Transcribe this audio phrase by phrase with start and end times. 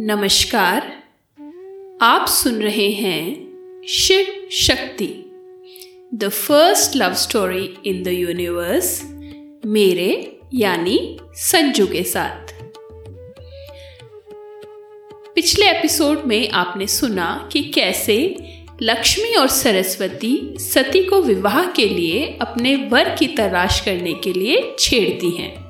[0.00, 1.02] नमस्कार,
[2.02, 3.34] आप सुन रहे हैं
[3.88, 5.06] Shiv Shakti.
[6.14, 9.02] The first love story in the universe
[9.66, 12.52] मेरे यानी संजू के साथ।
[15.34, 18.36] पिछले एपिसोड में आपने सुना कि कैसे
[18.82, 24.74] लक्ष्मी और सरस्वती सती को विवाह के लिए अपने वर की तलाश करने के लिए
[24.78, 25.65] छेड़ती हैं।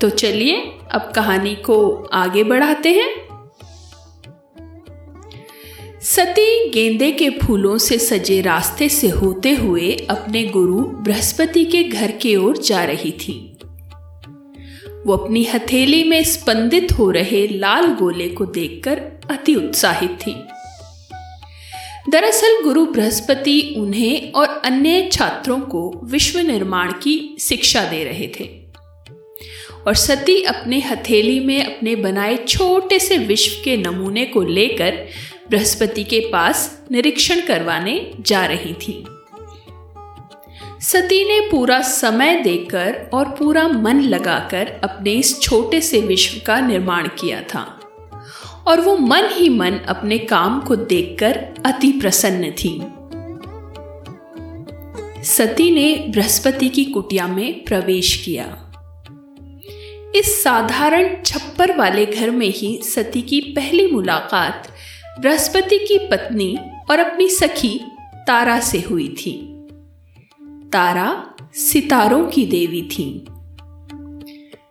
[0.00, 3.08] तो चलिए अब कहानी को आगे बढ़ाते हैं।
[6.02, 12.10] सती गेंदे के फूलों से सजे रास्ते से होते हुए अपने गुरु बृहस्पति के घर
[12.10, 13.56] की ओर जा रही थी।
[15.06, 18.98] वो अपनी हथेली में स्पंदित हो रहे लाल गोले को देखकर
[19.30, 20.34] अति उत्साहित थी।
[22.08, 28.59] दरअसल गुरु बृहस्पति उन्हें और अन्य छात्रों को विश्व निर्माण की शिक्षा दे रहे थे।
[29.86, 35.06] और सती अपने हथेली में अपने बनाए छोटे से विश्व के नमूने को लेकर
[35.50, 39.04] बृहस्पति के पास निरीक्षण करवाने जा रही थी।
[40.80, 46.60] सती ने पूरा समय देकर और पूरा मन लगाकर अपने इस छोटे से विश्व का
[46.60, 47.80] निर्माण किया था
[48.66, 52.80] और वो मन ही मन अपने काम को देखकर अति प्रसन्न थी।
[55.24, 58.66] सती ने बृहस्पति की कुटिया में प्रवेश किया।
[60.16, 64.68] इस साधारण छप्पर वाले घर में ही सती की पहली मुलाकात,
[65.20, 66.58] बृहस्पति की पत्नी
[66.90, 67.80] और अपनी सखी
[68.26, 69.66] तारा से हुई थी।
[70.72, 73.26] तारा सितारों की देवी थी।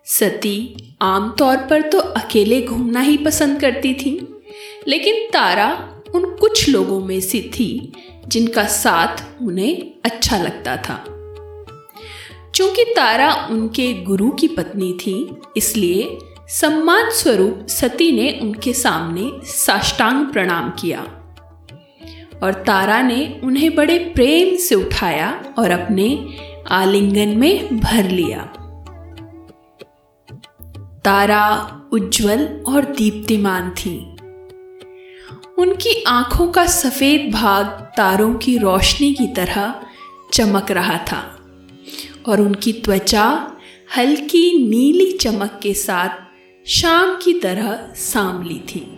[0.06, 4.42] सती आमतौर पर तो अकेले घूमना ही पसंद करती थी,
[4.88, 7.94] लेकिन तारा उन कुछ लोगों में से थी
[8.28, 11.19] जिनका साथ उन्हें अच्छा लगता था।
[12.56, 20.26] चूँकि तारा उनके गुरु की पत्नी थी, इसलिए सम्मान स्वरूप सती ने उनके सामने साष्टांग
[20.26, 21.02] प्रणाम किया।
[22.44, 26.36] और तारा ने उन्हें बड़े प्रेम से उठाया और अपने
[26.72, 28.42] आलिंगन में भर लिया।
[31.06, 34.16] तारा उज्जवल और दीप्तिमान थी।
[35.58, 37.66] उनकी आँखों का सफ़ेद भाग
[37.98, 39.76] तारों की रोशनी की तरह
[40.34, 41.39] चमक रहा था।
[42.28, 43.56] और उनकी त्वचा
[43.98, 46.10] हल्की नीली चमक के साथ
[46.68, 48.96] शाम की तरह सांवली थी।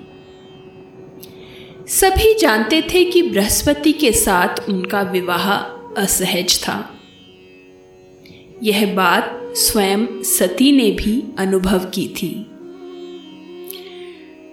[1.88, 5.54] सभी जानते थे कि बृहस्पति के साथ उनका विवाह
[6.02, 7.00] असहज था।
[8.64, 12.46] यह बात स्वयं सती ने भी अनुभव की थी।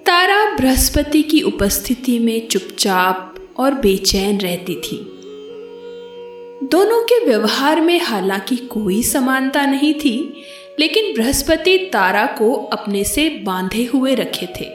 [0.06, 5.17] तारा बृहस्पति की उपस्थिति में चुपचाप और बेचैन रहती थी।
[6.64, 10.42] दोनों के व्यवहार में हालाँकि कोई समानता नहीं थी,
[10.80, 14.66] लेकिन बृहस्पति तारा को अपने से बांधे हुए रखे थे।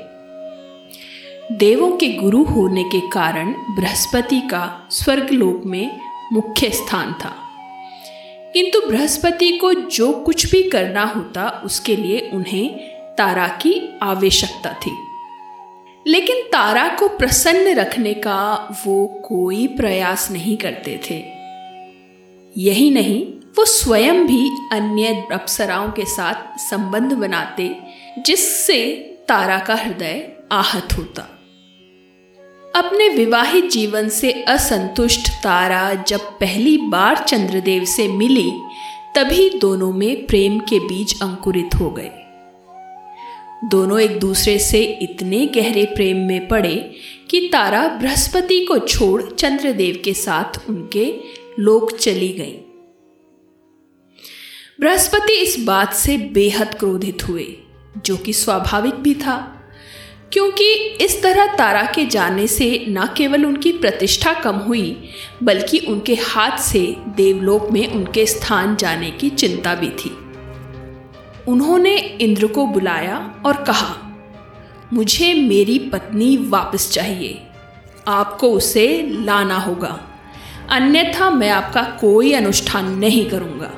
[1.55, 5.99] देवों के गुरु होने के कारण बृहस्पति का स्वर्गलोक में
[6.33, 7.35] मुख्य स्थान था।
[8.53, 12.77] किंतु बृहस्पति को जो कुछ भी करना होता, उसके लिए उन्हें
[13.17, 14.91] तारा की आवश्यकता थी।
[16.07, 21.42] लेकिन तारा को प्रसन्न रखने का वो कोई प्रयास नहीं करते थे।
[22.57, 23.25] यही नहीं,
[23.57, 27.75] वो स्वयं भी अन्य अप्सराओं के साथ संबंध बनाते,
[28.25, 28.95] जिससे
[29.27, 31.21] तारा का हृदय आहत होता।
[32.75, 38.51] अपने विवाहित जीवन से असंतुष्ट तारा जब पहली बार चंद्रदेव से मिली,
[39.15, 42.22] तभी दोनों में प्रेम के बीज अंकुरित हो गए।
[43.63, 46.95] दोनों एक दूसरे से इतने गहरे प्रेम में पड़े
[47.29, 51.15] कि तारा बृहस्पति को छोड़ चंद्रदेव के साथ उनके
[51.59, 52.53] लोक चली गई।
[54.79, 57.55] बृहस्पति इस बात से बेहद क्रोधित हुए,
[58.05, 59.59] जो कि स्वाभाविक भी था,
[60.33, 65.09] क्योंकि इस तरह तारा के जाने से न केवल उनकी प्रतिष्ठा कम हुई,
[65.43, 70.17] बल्कि उनके हाथ से देवलोक में उनके स्थान जाने की चिंता भी थी।
[71.47, 74.17] उन्होंने इंद्र को बुलाया और कहा,
[74.93, 77.43] मुझे मेरी पत्नी वापस चाहिए।
[78.07, 79.99] आपको उसे लाना होगा।
[80.69, 83.71] अन्यथा मैं आपका कोई अनुष्ठान नहीं करूँगा।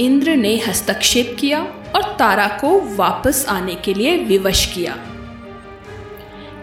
[0.00, 1.60] इंद्र ने हस्तक्षेप किया
[1.96, 4.98] और तारा को वापस आने के लिए विवश किया।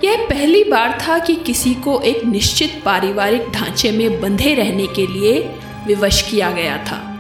[0.04, 5.08] यह पहली बार था कि किसी को एक निश्चित पारिवारिक ढांचे में बंधे रहने के
[5.08, 5.56] लिए
[5.88, 7.11] विवश किया गया था।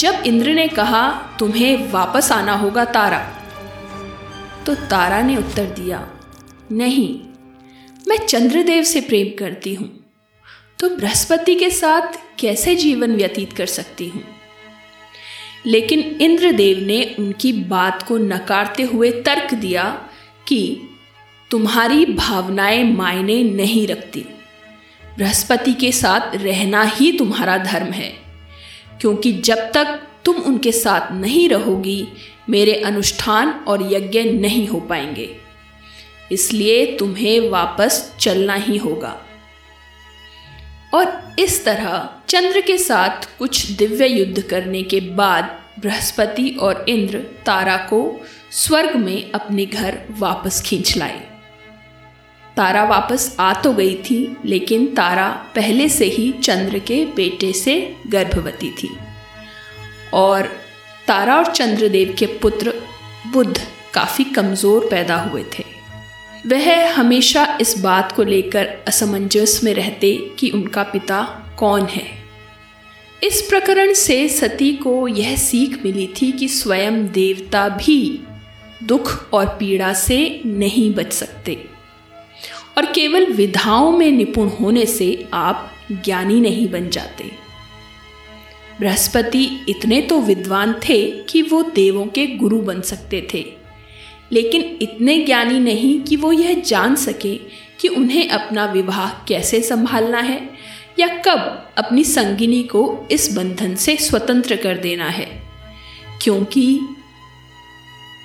[0.00, 1.08] जब इंद्र ने कहा,
[1.38, 3.18] तुम्हें वापस आना होगा तारा
[4.66, 6.06] तो तारा ने उत्तर दिया,
[6.72, 7.20] नहीं,
[8.08, 9.88] मैं चंद्रदेव से प्रेम करती हूँ
[10.78, 14.22] तो बृहस्पति के साथ कैसे जीवन व्यतीत कर सकती हूँ?
[15.66, 19.84] लेकिन इंद्रदेव ने उनकी बात को नकारते हुए तर्क दिया
[20.48, 20.60] कि
[21.50, 24.20] तुम्हारी भावनाएँ मायने नहीं रखती।
[25.16, 28.29] बृहस्पति के साथ रहना ही तुम्हारा धर्म है।
[29.00, 32.08] क्योंकि जब तक तुम उनके साथ नहीं रहोगी,
[32.48, 35.36] मेरे अनुष्ठान और यज्ञ नहीं हो पाएँगे।
[36.32, 39.22] इसलिए तुम्हें वापस चलना ही होगा।
[40.94, 47.18] और इस तरह चंद्र के साथ कुछ दिव्य युद्ध करने के बाद बृहस्पति और इंद्र
[47.18, 48.20] तारा को
[48.52, 51.29] स्वर्ग में अपने घर वापस खींच लाए।
[52.60, 57.96] तारा वापस आ तो गई थी, लेकिन तारा पहले से ही चंद्र के बेटे से
[58.06, 58.90] गर्भवती थी।
[60.12, 60.48] और
[61.06, 62.74] तारा और चंद्रदेव के पुत्र
[63.32, 63.60] बुद्ध
[63.94, 65.64] काफ़ी कमज़ोर पैदा हुए थे।
[66.46, 71.22] वह हमेशा इस बात को लेकर असमंजस में रहते कि उनका पिता
[71.58, 72.06] कौन है।
[73.22, 78.20] इस प्रकरण से सती को यह सीख मिली थी कि स्वयं देवता भी
[78.82, 81.69] दुख और पीड़ा से नहीं बच सकते।
[82.78, 85.72] और केवल विधाओं में निपुण होने से आप
[86.04, 87.24] ज्ञानी नहीं बन जाते।
[88.80, 93.46] बृहस्पति इतने तो विद्वान थे कि वो देवों के गुरु बन सकते थे।
[94.32, 97.36] लेकिन इतने ज्ञानी नहीं कि वो यह जान सके
[97.80, 100.50] कि उन्हें अपना विवाह कैसे संभालना है
[100.98, 105.42] या कब अपनी संगिनी को इस बंधन से स्वतंत्र कर देना है।
[106.22, 106.80] क्योंकि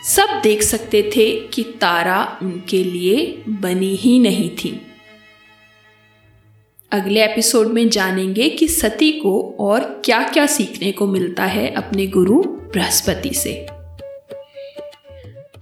[0.05, 4.87] सब देख सकते थे कि तारा उनके लिए बनी ही नहीं थी।
[6.91, 12.07] अगले एपिसोड में जानेंगे कि सती को और क्या क्या सीखने को मिलता है अपने
[12.07, 13.67] गुरु बृहस्पति से।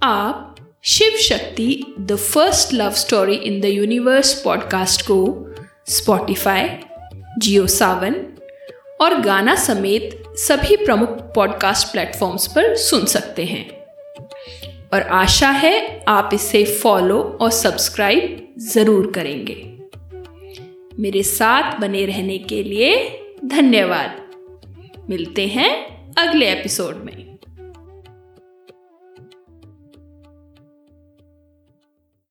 [0.02, 5.48] आप Shiv Shakti the first love story in the universe podcast को
[5.88, 6.70] स्पॉटिफाई
[7.38, 8.16] जियो सावन
[9.00, 13.73] और गाना समेत सभी प्रमुख पॉडकास्ट प्लेटफॉर्म्स पर सुन सकते हैं।
[14.94, 19.54] और आशा है आप इसे फॉलो और सब्सक्राइब ज़रूर करेंगे।
[20.98, 24.22] मेरे साथ बने रहने के लिए धन्यवाद।
[25.10, 25.70] मिलते हैं
[26.14, 27.23] अगले एपिसोड में।